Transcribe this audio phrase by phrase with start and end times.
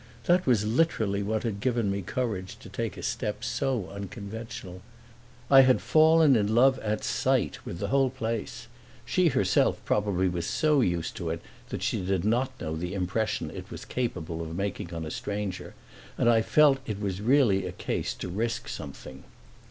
[0.25, 4.81] That was literally what had given me courage to take a step so unconventional.
[5.47, 8.65] I had fallen in love at sight with the whole place
[9.05, 13.51] (she herself probably was so used to it that she did not know the impression
[13.51, 15.75] it was capable of making on a stranger),
[16.17, 19.23] and I had felt it was really a case to risk something.